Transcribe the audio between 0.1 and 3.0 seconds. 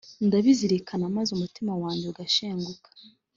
Ndabizirikana maze umutima wanjye ugashenguka;